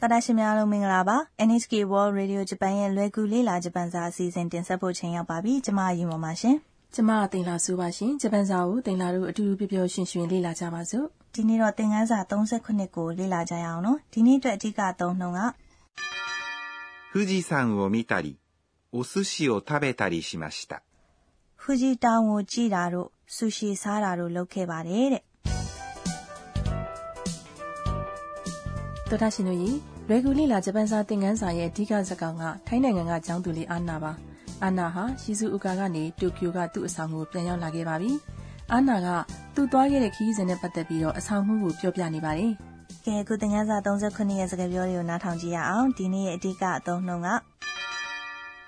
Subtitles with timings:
[0.00, 1.16] တော်တာရှင်များအားလုံးမင်္ဂလာပါ
[1.48, 6.56] NHK World Radio Japan ရဲ့လွယ်ကူလေးလာဂျပန်စာအစီအစဉ်တင်ဆက်ဖို့ချိန်ရောက်ပါပြီကျမအရင်ပါပါရှင်
[6.94, 15.40] ကျမတင်လာဆိုပါရှင်ဂျပန်စာကိုတင်လာတို့အတူတူပြောပြောရွှင်ရွှင်လေ့လာကြပါစို့ ဒီနေ့တော့သင်ခန်းစာ38ကိုလေ့လာကြရအောင်နော်ဒီနေ့အတွက်အဓိကအသုံးနှုန်းက
[17.12, 18.38] 富士山を見たり、
[18.90, 20.82] お寿司を食べたりしました。
[21.58, 25.22] ဖူဂျီတောင်ကိုကြည့်တာတို့ဆူရှီစားတာတို့လုပ်ခဲ့ပါတယ်တဲ့
[29.10, 29.70] တော်တာရှင်တို့ရေ
[30.08, 34.12] လွယ်ကူလေ့လာဂျပန်စာတင်ခန်းစာရဲ့အဓိကဇာတ်ကောင်ကထိုင်းနိုင်ငံကကျောင်းသူလေးအာနာပါ
[34.62, 38.12] အာနာဟာရှီဇူအူကာကနေတိုကျိုကသူ့အဆောင်ကိုပြန်ရောက်လာခဲ့ပါပြီ
[38.72, 39.08] အာနာက
[39.54, 42.52] သူ့သွားခဲ့တဲ့ခရီးစဉ်နဲ့ပတ်သက်ပြီးတော့အဆောင်မှုကိုပြောပြနေပါတယ်
[43.04, 47.28] ကဲအခုသင်ခန်းစာ38ရဲ့စကားပြောတွေကိုနားထောင်ကြည့်ရအောင်ဒီနေ့ရဲ့အဓိကအသုံးနှုန်းက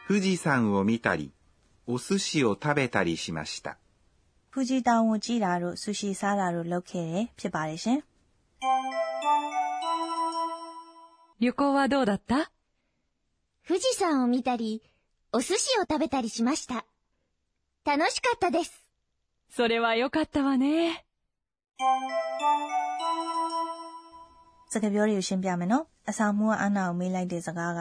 [0.06, 1.32] 富士山を見たり、
[1.86, 3.78] お寿司を食べたりしました。
[4.50, 7.98] ဖူဂျီတောင်ကိုကြည့်တာတို့ဆူရှီစားတာတို့လုပ်ခဲ့တယ်ဖြစ်ပါတယ်ရှင်
[11.40, 12.50] 旅行はどうだった
[13.66, 14.82] 富士山を見たり、
[15.32, 16.84] お寿司を食べたりしました。
[17.84, 18.84] 楽しかったです。
[19.50, 21.04] それは良かったわね。
[24.68, 27.80] စကားပြောတွေကိုရှင်းပြမယ်နော်အဆောင်မှုကအနာကိုမေးလိုက်တဲ့စကားက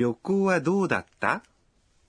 [0.00, 1.42] 旅行はどうだった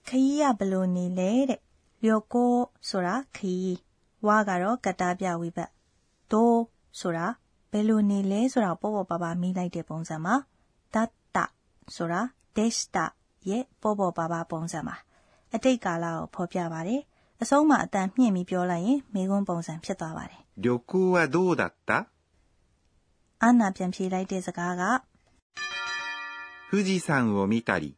[0.08, 1.60] ခရီးရဘယ်လို့နေလဲတဲ့
[2.04, 2.54] လျော်ကို
[2.90, 3.80] ဆိုတာခရီး
[4.26, 5.70] ဝါကတော့ကတ္တပြဝိဘတ်
[6.32, 6.54] ဒို
[7.00, 7.26] ဆိုတာ
[7.72, 10.36] ဘယ်လို့နေလဲဆိုတာကိုပေါ့ပေါ့ပါပါမိလိုက်တဲ့ပုံစံမှာ
[10.94, 11.38] တတ္တ
[11.96, 12.22] ဆိုတာ
[12.56, 13.06] ဒေရှတာ
[13.50, 14.96] ရဲ့ပေါ့ပေါ့ပါပါပုံစံမှာ
[15.54, 17.02] အတိတ်ကာလကိုဖော်ပြပါတယ်
[17.42, 21.90] အဆုံးမှာအတန်မြင့်ပြီးပြောလိုက်ရင်မေခွန်းပုံစံဖြစ်သွားပါတယ် 旅行はどうだった
[23.44, 24.84] အာနာပြန်ဖြေလိုက်တဲ့စကားက
[26.70, 27.96] 富士山を見たり、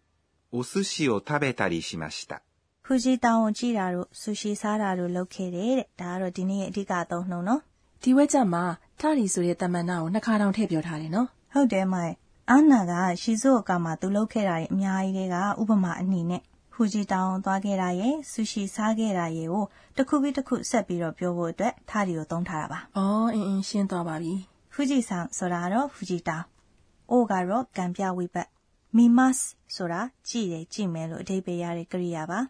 [0.52, 2.44] お寿司を食べたりしました。
[2.84, 7.62] ဖူဂျီတောင်ကိုကြည့်တာတို့ဆူရှီစားတာတို့လုပ်ခဲ့တယ်တဲ့ဒါကတော့ဒီနေ့ရဲ့အဓိကအသုံးနှုန်းနော်
[8.04, 8.64] ဒီဝက်ချက်မှာ
[9.00, 12.14] ထရီဆိုတဲ့တမန်နာကိုနှစ်ခါတောင်ထည့်ပြောထားတယ်နော် ဟုတ်တယ်မိုင်
[12.51, 16.43] အာနာက ရှီဇိုအကမှာ သူလုပ်ခဲ့တာတွေ အများကြီးတွေကဥပမာအနေနဲ့
[16.73, 19.65] ဖူဂျီတောင်သွားခဲ့တာရဲ့ဆူရှီစားခဲ့တာရဲ့ကို
[19.97, 24.35] တစ်ခုပြီးတစ်ခု ဆက်ပြီးတော့ပြောဖို့အတွက်ထားဒီကို သုံးထားတာပါ အော် အင်းအင်း ရှင်းသွားပါပြီ
[24.73, 26.45] ဖူဂျီဆန်ဆိုတာကတော့ ဖူဂျီတောင်
[27.11, 28.49] အိုကတော့ ကံပြဝိပတ်
[28.97, 29.35] မီမတ်
[29.77, 32.41] ဆိုတာ ကြည့်တယ် ကြည့်မယ်လို့ အဓိပ္ပာယ်ရတဲ့ ကရိယာပါ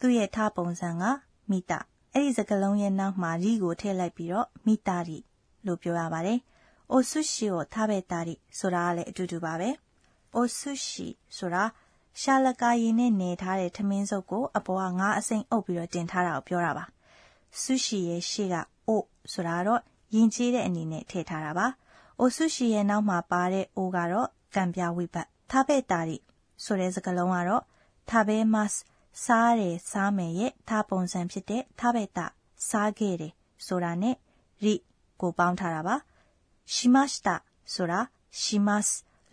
[0.00, 1.04] သူ့ရဲ့ထားပုံစံက
[1.50, 1.78] မိတာ
[2.14, 5.18] အဲ့ဒီစကားလုံးရဲ့နောက်မှာ ရီကို ထည့်လိုက်ပြီးတော့မိတာရီ
[5.66, 6.38] လို့ ပြောရပါတယ်
[6.90, 9.68] အိုဆူရှီကိုထားပဲတာရီဆိုတာကလည်းအတူတူပါပဲ
[10.34, 11.64] အိုဆူရှီဆိုတာ
[12.20, 16.84] ရှာလကာရီနဲ့နေထားတဲ့ထမင်းစုပ်ကိုအပေါ်ကငါးအစိမ့်အုပ်ပြီးတော့တင်ထားတာကိုပြောတာပါ
[17.60, 18.54] ဆူရှီရဲ့ရှေ့က
[18.88, 19.80] အိုဆိုတာကတော့
[20.14, 21.66] ယဉ်ကျေးတဲ့အနေနဲ့ထည့်ထားတာပါ။
[22.20, 26.16] အိုဆူရှီရဲ့နောက်မှာပါတဲ့အိုကတော့ကံပြဝိပတ်။ထားပဲတာရီ
[26.64, 27.62] ဆိုတဲ့စကားလုံးကတော့
[28.10, 28.70] ထားပဲမတ်
[29.24, 32.26] စားတယ်စားမယ်ရဲ့ထားပုံစံဖြစ်တဲ့ထားပဲတာ
[32.68, 33.32] စားခဲ့တယ်
[33.66, 34.14] ဆိုတာနဲ့
[34.64, 34.74] ရီ
[35.20, 35.96] ကိုပေါင်းထားတာပါ။
[36.73, 37.35] ရှိမတ်တာ
[37.73, 37.99] ဆိုတာ
[38.41, 38.85] ရှိမတ်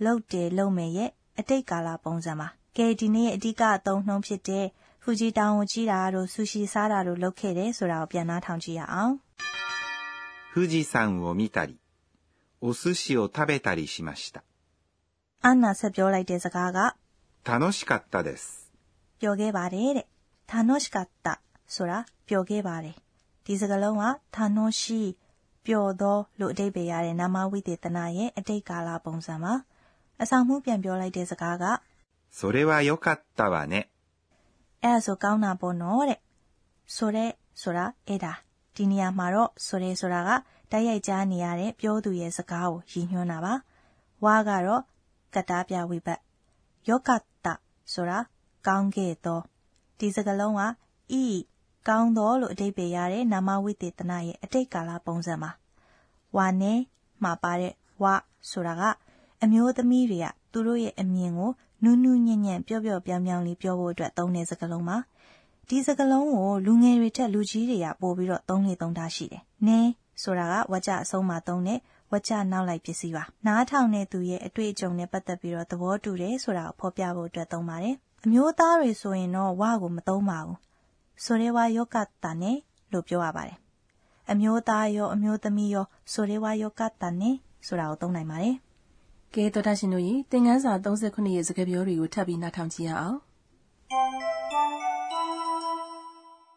[0.05, 4.67] လုပ်တယ်လုပ်မယ်ရဲ့အတိတ်ကာလပုံစံပါ။ကဲဒီနေ့ရဲ့အဓိကအသုံးနှုန်းဖြစ်တဲ့
[5.03, 9.15] ဖူဂျီတောင်ကိုကြည့်တာတို့ဆူရှီစားတာတို့လုပ်ခဲ့တယ်ဆိုတာကိုပြန်နှားထောင်ကြည့်ရအောင်
[10.55, 11.81] 富士山を見たり、
[12.61, 14.45] お寿司を食べたりしました。
[15.45, 16.79] ။အာနာဆက်ပြောလိုက်တဲ့စကားက
[17.43, 18.71] 楽しかったです。
[19.19, 20.07] ပြောခဲ့ပါတယ်တဲ့။
[20.47, 21.35] ထာနောရှိကတာ
[21.67, 21.99] ဆိုတာ
[22.29, 22.95] ပြောခဲ့ပါတယ်။
[23.45, 24.05] ဒီစကားလုံးက
[24.35, 25.01] ထာနောရှိ
[25.69, 29.53] ပျော်သောလို့အဓိပ္ပာယ်ရတဲ့နာမဝိသေသနာရဲ့အတိတ်ကာလပုံစံပါ။
[30.23, 31.65] အဆောင်မှုပြန်ပြောလိုက်တဲ့စကားက
[32.37, 33.75] それは良かったわね。
[34.83, 36.21] အဲ့ဒါဆိုကောင်းတာပေါ့နော်တဲ့
[36.97, 37.27] ဆိုရဲ
[37.63, 38.33] ဆိုတာအဲ့ဒါ
[38.75, 40.31] ဒီနေရာမှာတော့ဆိုရဲဆိုတာက
[40.71, 43.55] တိုက်ရိုက်ကြားနေရတဲ့ပြောသူရဲ့စကားကိုရည်ညွှန်းတာပါ
[44.25, 44.83] ဝါကတော့
[45.35, 46.21] ကတ္တာပြဝိဘတ်
[46.89, 47.47] ယောကတ္တ
[47.93, 48.19] ဆိုတာ
[48.67, 49.41] ကောင်းခဲ့သော
[49.99, 50.63] ဒီစကားလုံးက
[51.21, 51.23] ဤ
[51.88, 55.50] ကောင်းသောလို့အဓိပ္ပာယ်ရတဲ့နာမဝိသေသနာရဲ့အတိတ်ကာလပုံစံပါ
[56.36, 56.80] ဝါနဲ့
[57.24, 57.74] မှာပါတဲ့
[58.04, 58.14] ဝါ
[58.50, 58.84] ဆိုတာက
[59.44, 61.52] အမျိုးသမီးတွေကသူတို့ရဲ့အမြင်ကို
[61.84, 64.98] နူးနူးညံ့ညံ့ပျော့ပျော့ပြောင်းပြောင်းလေးပြောဖို့အတွက်သုံးတဲ့စကားလုံးပါ
[65.70, 69.90] ဒီစကားလုံးကိုလူငယ်တွေထက်လူကြီးတွေကပို့ပြီးတော့သုံးလေသုံးထားရှိတယ်။နင်း
[70.22, 71.80] ဆိုတာကဝါကြအဆုံးမှာသုံးတဲ့
[72.12, 77.96] ဝါကြနောက်လိုက်ပစ္စည်းပါ။နားထောင်တဲ့သူရဲ့အတွေ့အကြုံနဲ့ပတ်သက်ပြီးတော့သဘောတူတယ်ဆိုတာကိုဖော်ပြဖို့အတွက်သုံးပါတယ်။
[78.26, 80.58] အမျိုးသားတွေဆိုရင်တော့ဝါကိုမသုံးပါဘူး။
[81.25, 82.57] ဆိုရဲဝါယောကတာနဲ့
[82.93, 83.59] လို့ပြောရပါတယ်။
[84.31, 87.37] အမျိုးသားရောအမျိုးသမီးရောဆိုရဲဝါယောကတာနဲ့
[87.67, 88.57] ဆိုတာကိုသုံးနိုင်ပါတယ်။
[89.35, 93.19] ကဲတော်တာရှင်တို့ရေသင်ခန်းစာ38ရဲ့စကားပြောတွေကိုထပ်ပြီးနားထောင်ကြည့်ရအောင်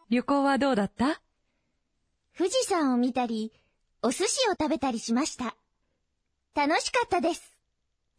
[0.10, 1.22] 旅行はどうだった
[2.38, 3.52] 富士山を見たり、
[4.04, 5.56] お寿司を食べたりしました。
[6.56, 7.52] 楽しかったです。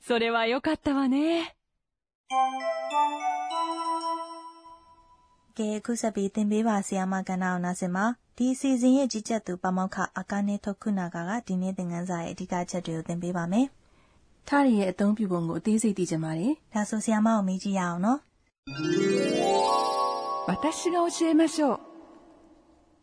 [0.01, 1.57] それは良かったわね。
[5.57, 8.05] ကဲအခုဆက်ပြီးသင်ပေးပါဆီယာမကဏ္ဍအောင်နာစင်မှာ
[8.37, 13.67] ဒီအစီအစဉ်ရဲ့ကြီးကြပ်သူပမောက္ခအာကာနေထုတ်ခုနာကကဒီနေ့သင်ခန်းစာရဲ့အဓိကချက်တွေကိုသင်ပေးပါမယ်
[14.49, 18.19] ထားရီရဲ့အသုံးပြုပုံကိုအသေးစိတ်သိချင်ပါတယ် ဒါဆိုဆရာမကိုမေးကြည့်ရအောင်နော်
[20.49, 21.79] 私が教えましょう。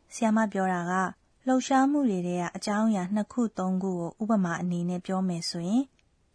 [0.10, 0.94] ဆရာမပြောတာက
[1.48, 5.84] လှုပ်ရှားမှုတွေထဲကအကြောင်းအရာနှစ်ခုသုံးခုကိုဥပမာအနေနဲ့ပြောမယ်ဆိုရင်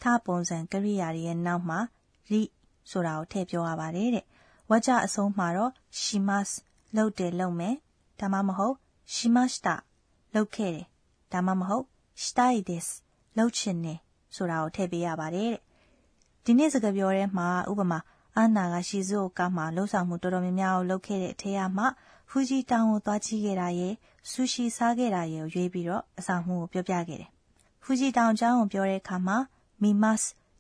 [0.02, 1.78] ထားပုံစံကရိယာတွေရဲ့နောက်မှာ
[2.30, 2.40] ရိ
[2.90, 4.24] ဆိုတာကိုထည့်ပြောရပါတယ်တဲ့
[4.69, 5.71] ဝါကျအဆုံးမှာတော့
[6.01, 6.49] shimas
[6.95, 7.75] လုပ်တယ်လုပ်မယ်
[8.19, 8.75] ဒါမှမဟုတ်
[9.13, 9.75] shimashita
[10.35, 10.85] လုပ်ခဲ့တယ်
[11.31, 11.85] ဒါမှမဟုတ်
[12.23, 12.87] shitai des
[13.37, 13.99] လုပ်ချင်တယ်
[14.35, 15.59] ဆိုတာကိုထည့်ပေးရပါတယ်တဲ့
[16.45, 17.99] ဒီနေ့စကားပြောထဲမှာဥပမာ
[18.37, 21.85] အာနာကရှီဇိုကာမှာလှုပ်ဆောင်မှုတော်တော်များများကိုလုပ်ခဲ့တဲ့အထက်အမှ
[22.29, 23.93] ဖူဂျီတောင်ကိုသွားကြည့်ခဲ့တာရဲ့
[24.31, 27.29] ဆူရှီစားခဲ့တာရဲ့ကိုရွေးပြီးတော့အဆောင်မှုကိုပြောပြခဲ့တယ်။
[27.83, 29.37] ဖူဂျီတောင်အကြောင်းကိုပြောတဲ့အခါမှာ
[29.81, 30.19] မီမတ်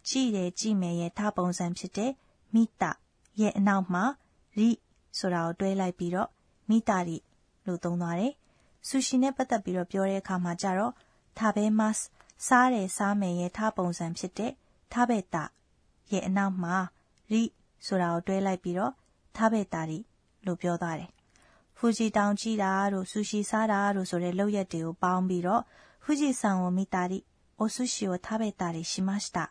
[0.09, 2.11] ကြည့်တယ်ကြည့်မယ်ရဲ့ထားပုံစံဖြစ်တဲ့
[2.53, 2.91] မိတာ
[3.39, 4.03] ရဲ့အနောက်မှာ
[4.59, 4.69] ရိ
[5.17, 6.29] ဆိုတာကိုတွဲလိုက်ပြီးတော့
[6.69, 7.17] မိတာရိ
[7.65, 8.33] လို့သုံးသွားတယ်။
[8.87, 10.93] ဆူရှီနဲ့ပတ်သက်ပြီးတော့ပြောတဲ့အခါမှာကျတော့
[11.37, 11.95] ထားဘဲမတ်
[12.47, 14.51] စားတယ်စားမယ်ရဲ့ထားပုံစံဖြစ်တဲ့
[14.93, 15.43] ထားဘဲတာ
[16.11, 16.75] ရဲ့အနောက်မှာ
[17.31, 17.41] ရိ
[17.85, 18.93] ဆိုတာကိုတွဲလိုက်ပြီးတော့
[19.35, 19.99] ထားဘဲတာရိ
[20.45, 21.09] လို့ပြောသွားတယ်။
[21.77, 25.61] ဖူဂျီတောင်ကြည့်တာတို့ဆူရှီစားတာတို့ဆိုတဲ့လောက်ရက်တွေကိုပေါင်းပြီးတော့
[26.03, 27.19] ဖူဂျီဆန်ဝမီတာရိ
[27.59, 29.45] အိုဆူရှီကိုထားဘဲတာရိရှိမရှတာ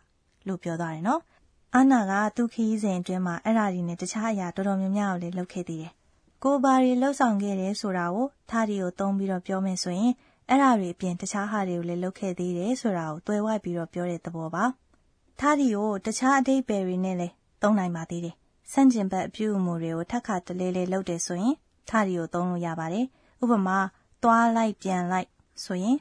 [0.47, 1.21] လို့ပြောသွားတယ်နော်။
[1.77, 5.91] အာနာကသူ့ခရီးစဉ်အတွင်းမှာအဲ့ဒါဒီနဲ့တခြားအရာတော်တော်များများကိုလည်းလုပ်ခဲ့သေးတယ်။
[6.43, 10.11] ကိုဘာတွေလှုပ်ဆောင်ခဲ့တယ်ဆိုတာကိုထားရီကိုသုံးပြီးတော့ပြောမယ်ဆိုရင်
[10.49, 14.63] အဲ့ဒါတွေအပြင်တခြားဟာတွေကိုလည်းလုပ်ခဲ့သေးတယ်ဆိုတာကိုတွဲဝိုက်ပြီးတော့ပြောတဲ့သဘောပါ။
[15.39, 18.35] ထားဒီကိုတခြားအဓိပ္ပာယ်တွေနဲ့လည်းသုံးနိုင်ပါသေးတယ်။
[18.71, 21.55] ဆန့်ကျင်ဘက်အပြုအမူတွေကိုထပ်ခါတလဲလဲလုပ်တယ်ဆိုရင်
[21.89, 23.05] ထားဒီကိုသုံးလို့ရပါတယ်။
[23.43, 23.77] ဥပမာ
[24.23, 25.29] သွားလိုက်ပြန်လိုက်
[25.63, 25.97] ဆိုရင်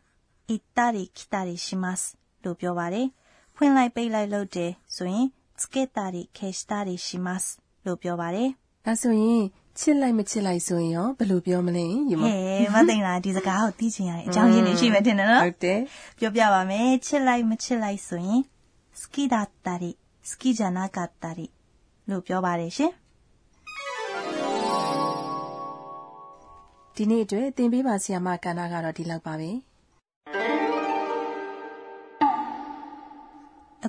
[0.50, 1.98] အီတာရီခီတာရီရှိမတ်
[2.44, 3.06] လို့ပြောပါတယ်။
[3.56, 5.26] ဖွင့်လိုက်ပိတ်လိုက်လုပ်တယ်ဆိုရင်
[5.64, 7.42] စကေတာရီခေစတာရီရှိမတ်
[7.86, 8.48] လို့ပြောပါတယ်။
[8.86, 9.42] ဒါဆိုရင်
[9.78, 15.78] ချစ်လိုက်မချစ်လိုက်ဆိုရင်ရောဘယ်လိုပြောမလဲယူ။မဟဲ့မသိလားဒီစကားကိုသိချင်ရတဲ့အကြောင်းရင်းတွေရှိမှထင်တယ်နော်ဟုတ်တယ်။
[16.18, 18.40] ပြောပြပါမယ်။ချစ်လိုက်မချစ်လိုက်ဆိုရင်
[19.00, 19.90] စကီဒါတာရီ
[20.30, 21.46] စကီဂျာနာကတာရီ
[22.10, 22.92] လို့ပြောပါတယ်ရှင်။
[26.96, 29.50] ဒီနေ့အတွက်သင်ပေးပါဆီယမကဏ္ဍကတော့ဒီလောက်ပါပဲ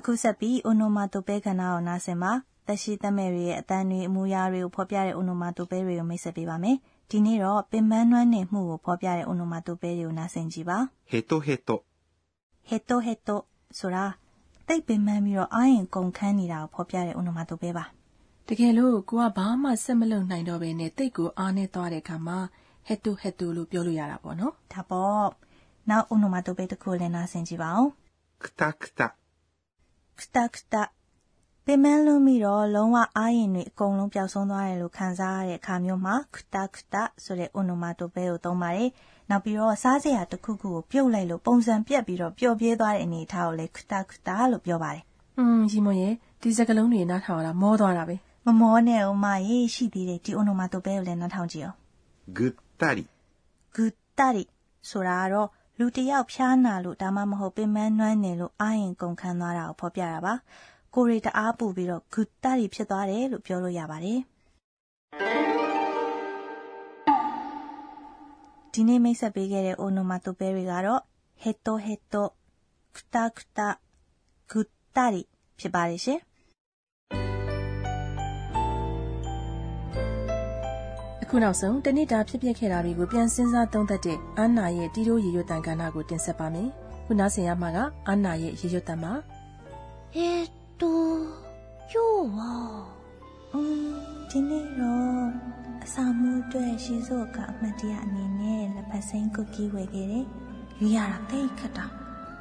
[0.06, 2.32] အခုဆက်ပြီး Onomatopoeia ကဏ္ဍကို နားဆင်ပါ။
[2.66, 6.76] သက်ရှိသက်မဲ့တွေရဲ့ အသံတွေ၊အမူအရာတွေကို ဖော်ပြတဲ့ Onomatopoeia တွေကို မိတ်ဆက်ပေးပါမယ်။
[7.10, 10.78] ဒီနေ့တော့ ပင်ပန်းနွမ်းနယ်မှုကို ဖော်ပြတဲ့ Onomatopoeia တွေကို နားဆင်ကြည့်ပါ။
[11.12, 11.76] hito hito
[12.70, 13.36] hito hito
[13.78, 14.04] ဆိုတာ
[14.68, 17.84] သိပ်ပင်ပန်းပြီးတော့ အားအင်ကုန်ခမ်းနေတာကို ဖော်ပြတဲ့ Onomatopoeia ပါ။
[18.48, 22.38] တကယ်လို့ ကိုယ်က ဘာမှဆက်မလုပ်နိုင်တော့ဘဲနဲ့ သိပ်ကိုအားနည်းသွားတဲ့အခါမှာ
[22.88, 25.26] hito hito လို့ ပြောလို့ရတာပေါ့နော်။ဒါပေါ့။
[25.90, 27.86] နောက် Onomatopoeia တခုကိုလည်း နားဆင်ကြည့်ပါဦး။
[28.42, 29.08] kuta kuta
[30.19, 30.75] ခတခတ
[31.65, 38.89] ပင်မလွန်းပြီးတော့လုံးဝအားရင်တွေအကုန်လုံးပျောက်ဆုံးသွားတယ်လို့ခံစားရတဲ့အခါမျိုးမှာခတခတဆိုတဲ့ onomatope ကိုသုံးပါတယ်။
[39.29, 51.77] နောက်ပြီးတော့စားစရာတစ်ခုခုကိုပြုတ်လိုက်လို့ပုံစံပြက်ပြီးတော့ပျော်ပြေးသွားတဲ့အနေအထားကိုလည်းခတခတလို့ပြောပါတယ် ။อืมရီမွန်ရဲ့ဒီစကလုံးတွေနားထောင်ရတာမောသွားတာပဲ ။မမောနဲ့ဦးမရေရှိသေးတယ်ဒီ onomatope ကိုလည်းနားထောင်ကြည့်အောင်
[52.37, 52.99] ぐったり、
[53.39, 53.85] ။ဂူ
[54.17, 54.43] တာရီ
[54.89, 55.47] ဆိုတာကတော့
[55.78, 60.34] လူတစ်ယောက်ဖျားနာလို့ဒါမှမဟုတ်ပင်မနွမ်းနေလို့အားရင်ကုန်ခန်းသွားတာကိုဖော်ပြတာပါ။
[60.94, 64.18] ကိုယ်ရီတအားပူပြီးတော့ဂူတာရီဖြစ်သွားတယ်လို့ပြောလို့ရပါတယ်။
[68.72, 71.02] ဒီနေ့မိတ်ဆက်ပေးခဲ့တဲ့ onomatope တွေကတော့
[71.42, 72.24] heto heto,
[72.94, 73.68] kuta kuta,
[74.50, 75.22] guttari
[75.58, 76.20] ဖြစ်ပါတယ်ရှင်။
[81.36, 86.68] ခုနောက်ဆုံးတနေ့တာဖြစ်ပျက်ခဲ့တာတွေကိုပြန်စင်းစားသုံးသပ်တဲ့အာနာရဲ့တီးတိုးရေရွတ်တန်ကဏ္ဍကိုတင်ဆက်ပါမယ်။
[87.06, 87.78] ခုနားဆင်ရမှာက
[88.08, 89.12] အာနာရဲ့ရေရွတ်တန်မှာ
[90.14, 90.30] အဲ
[90.80, 91.02] တို
[91.92, 92.38] ယောဝ
[93.52, 93.94] အင်း
[94.30, 95.24] ဒီနေ့တော့
[95.84, 100.26] အစာမိုးအတွက်ရှီဆို့ကအမတ်တရအနေနဲ့လက်ဖက်စိမ်းကုတ်ကီးဝယ်ခဲ့တယ်။
[100.80, 101.86] ရွေးရတာတိတ်ခတ်တာ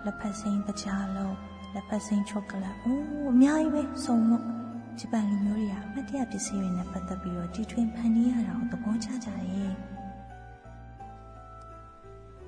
[0.05, 1.35] လက်ဖက်စိမ်းပကြားလုံး
[1.73, 4.64] လက်ဖက်စိမ်းချောကလက်အိုးအများကြီးပဲစုံလို့
[4.98, 9.74] ဂျပန်လူမျိုးတွေကအမတ်တရပစ္စည်းတွေနဲ့ပတ်သက်ပြီးတော့တီထွင်ဖန်တီးရတာကိုသဘောကျကြတယ်။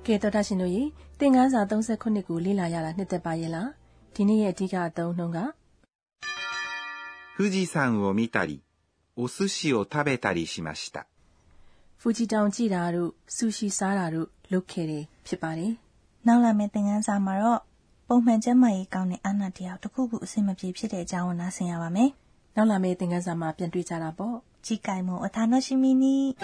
[0.03, 0.83] ။ကဲတော်တာရှင်တို့ရေ
[1.19, 3.67] သင်ခန်းစာ39ကိုလေ့လာရတာနှစ်သက်ပါရဲ့လား။
[4.15, 5.39] ဒီနေ့ရဲ့အဓိကအသုံးနှုန်းက
[7.35, 8.61] 富士山を見たり、
[9.15, 11.07] お寿司を食べたりしました。
[11.99, 15.73] ဖူဂျီတောင်ကြည့်တာတို့ဆူရှီစားတာတို့လုပ်ခဲ့တယ်ဖြစ်ပါတယ်
[16.27, 17.59] နောက်လာမယ့်သင်ခန်းစာမှာတော့
[18.07, 26.37] ပုံမှန်ကျန်းမာရေးကောင်းတဲ့အနာတယောက်တစ်ခုခုအဆင်မပြေဖြစ်တဲ့အကြောင်းကိုနားဆင်ရပါမယ် ။ နောက်လာမယ့်သင်ခန်းစာမှာပြန်တွေ့ကြတာပေါ့။ ။次回もお楽しみに。